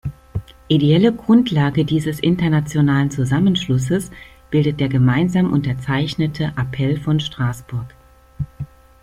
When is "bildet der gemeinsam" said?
4.49-5.53